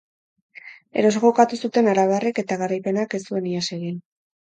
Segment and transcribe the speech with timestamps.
[1.01, 4.07] Eroso jokatu zuten arabarrek eta garaipenak ez zuen ihes egin.